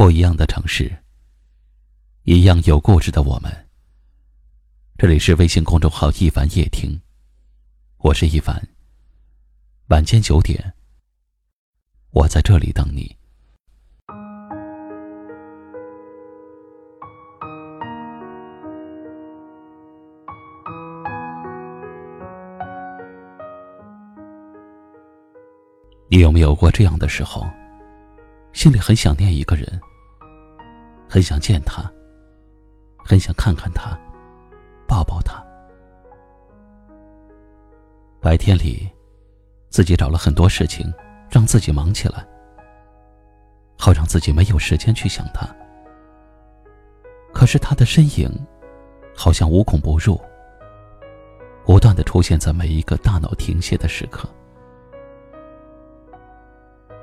[0.00, 0.90] 不一样的城市，
[2.22, 3.52] 一样有故事的我们。
[4.96, 6.98] 这里是微信公众号“一凡夜听”，
[8.00, 8.66] 我是一凡。
[9.88, 10.72] 晚间九点，
[12.12, 13.14] 我在这里等你。
[26.08, 27.46] 你有没有过这样的时候？
[28.54, 29.80] 心里很想念一个人，
[31.12, 31.82] 很想见他，
[33.04, 33.98] 很想看看他，
[34.86, 35.44] 抱抱他。
[38.20, 38.88] 白天里，
[39.70, 40.86] 自己找了很多事情，
[41.28, 42.24] 让自己忙起来，
[43.76, 45.44] 好让自己没有时间去想他。
[47.34, 48.30] 可是他的身影，
[49.16, 50.16] 好像无孔不入，
[51.66, 54.28] 不断的出现在每一个大脑停歇的时刻。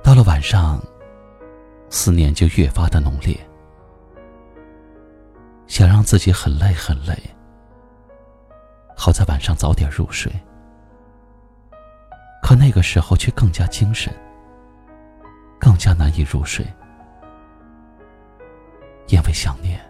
[0.00, 0.80] 到了晚上。
[1.88, 3.38] 思念就越发的浓烈，
[5.66, 7.16] 想让自己很累很累，
[8.96, 10.32] 好在晚上早点入睡。
[12.42, 14.12] 可那个时候却更加精神，
[15.58, 16.64] 更加难以入睡，
[19.08, 19.80] 因为想念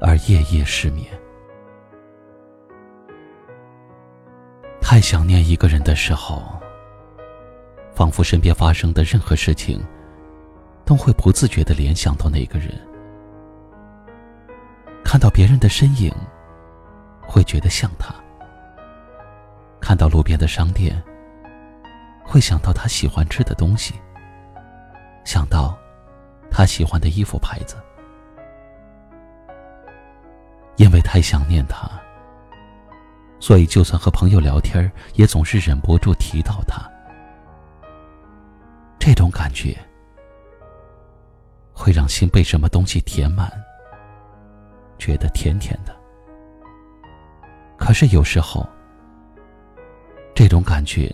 [0.00, 1.06] 而夜夜失眠。
[4.80, 6.42] 太想念一个人的时候，
[7.94, 9.84] 仿佛身边发生的任何事情。
[10.86, 12.72] 都会不自觉的联想到那个人，
[15.10, 16.14] 看到别人的身影，
[17.26, 18.12] 会觉得像他；
[19.80, 21.02] 看到路边的商店，
[22.26, 23.94] 会想到他喜欢吃的东西，
[25.24, 25.74] 想到
[26.50, 27.78] 他喜欢的衣服牌子。
[30.76, 31.90] 因为太想念他，
[33.40, 36.86] 所以就算和朋友聊天，也总是忍不住提到他。
[38.98, 39.74] 这种感觉。
[41.72, 43.50] 会让心被什么东西填满，
[45.08, 45.96] 觉得甜甜的。
[47.78, 48.68] 可是有时候，
[50.34, 51.10] 这种感觉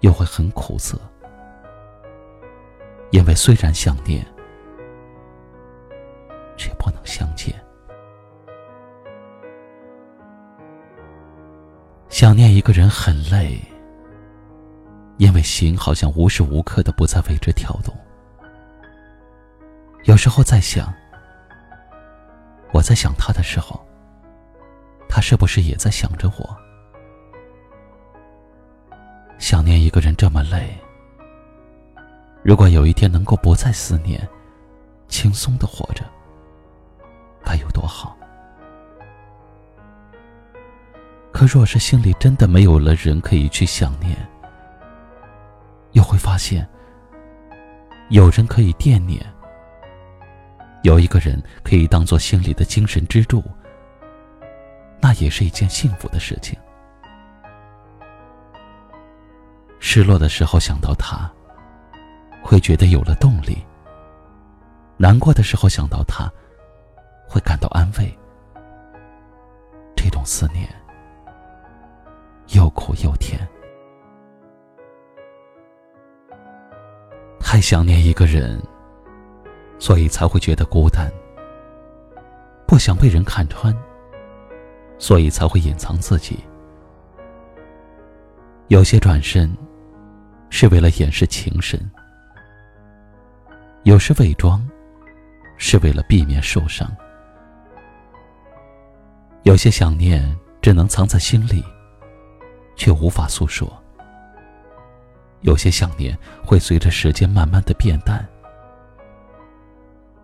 [0.00, 0.98] 又会很苦涩，
[3.12, 4.26] 因为虽然想念，
[6.56, 7.54] 却不能相见。
[12.08, 13.60] 想念一个人很累，
[15.18, 17.94] 因为心好像无时无刻的不在为之跳动。
[20.02, 20.92] 有时候在想，
[22.76, 23.80] 我在想他的时候，
[25.08, 26.56] 他是不是也在想着我？
[29.38, 30.76] 想念一个人这么累，
[32.42, 34.28] 如果有一天能够不再思念，
[35.08, 36.04] 轻松的活着，
[37.42, 38.14] 该有多好？
[41.32, 44.14] 可若是心里真的没有了人可以去想念，
[45.92, 46.68] 又会发现，
[48.10, 49.24] 有人可以惦念。
[50.86, 53.42] 有一个人可以当做心里的精神支柱，
[55.00, 56.56] 那也是一件幸福的事情。
[59.80, 61.28] 失落的时候想到他，
[62.40, 63.56] 会觉得有了动力；
[64.96, 66.30] 难过的时候想到他，
[67.28, 68.16] 会感到安慰。
[69.96, 70.72] 这种思念
[72.54, 73.40] 又苦又甜，
[77.40, 78.62] 太想念一个人。
[79.78, 81.12] 所以才会觉得孤单，
[82.66, 83.76] 不想被人看穿，
[84.98, 86.38] 所以才会隐藏自己。
[88.68, 89.54] 有些转身，
[90.50, 91.78] 是为了掩饰情深；
[93.84, 94.66] 有时伪装，
[95.56, 96.90] 是为了避免受伤。
[99.44, 101.64] 有些想念只能藏在心里，
[102.74, 103.68] 却无法诉说；
[105.42, 108.26] 有些想念会随着时间慢慢的变淡。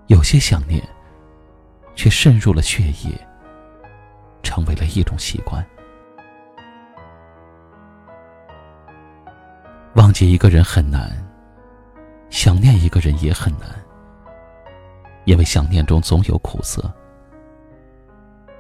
[0.08, 0.82] 有些想念，
[1.94, 3.12] 却渗入了血液，
[4.42, 5.64] 成为了一种习惯。
[9.94, 11.10] 忘记一个人很难，
[12.30, 13.68] 想念一个人也很难，
[15.24, 16.92] 因为想念中总有苦涩。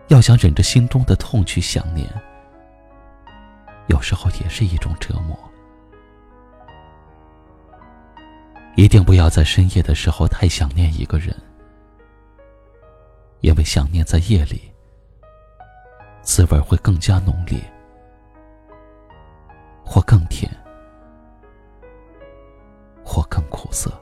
[0.08, 2.06] 要想忍着心中的痛去想念，
[3.86, 5.38] 有时候也是一种折磨。
[8.82, 11.32] 一定不要在深夜的时候太想念一个人，
[13.38, 14.60] 因为想念在夜里，
[16.20, 17.60] 滋味会更加浓烈，
[19.84, 20.50] 或更甜，
[23.04, 24.01] 或更苦涩。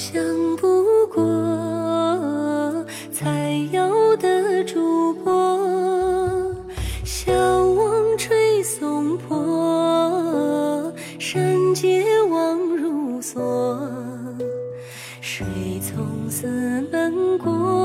[0.00, 0.22] 想
[0.56, 6.54] 不过采药的主播，
[7.04, 13.40] 小王吹松坡，山阶望如梭，
[15.20, 15.44] 水
[15.82, 16.46] 从寺
[16.92, 17.77] 门过。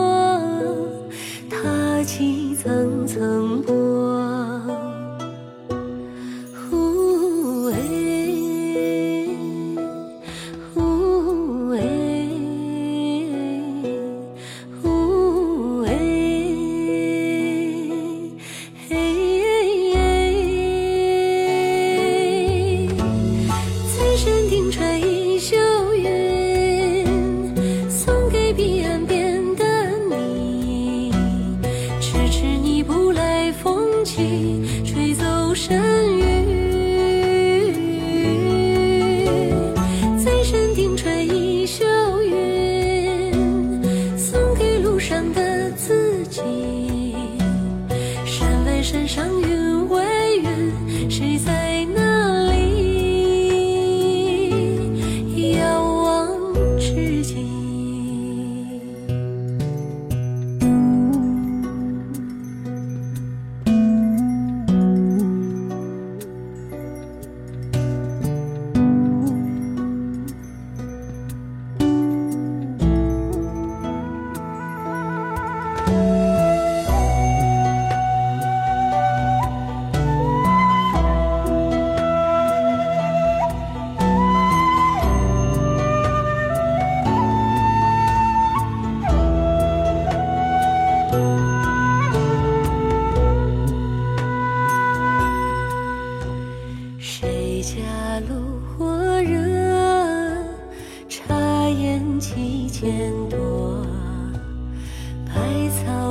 [34.04, 36.13] 起吹走山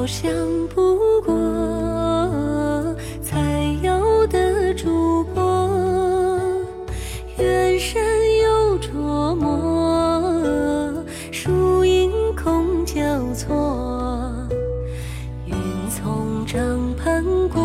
[0.03, 0.33] 草香
[0.75, 1.33] 不过
[3.23, 3.39] 采
[3.83, 5.71] 药的主播，
[7.39, 8.03] 远山
[8.43, 13.01] 又琢磨，树影空交
[13.33, 13.55] 错，
[15.47, 15.55] 云
[15.89, 16.61] 从帐
[16.97, 17.63] 篷过，